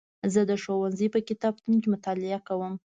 زه 0.33 0.41
د 0.49 0.51
ښوونځي 0.61 1.07
په 1.15 1.19
کتابتون 1.29 1.73
کې 1.81 1.91
مطالعه 1.95 2.39
کوم. 2.47 2.73